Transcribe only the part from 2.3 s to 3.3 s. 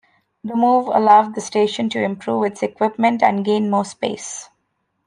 its equipment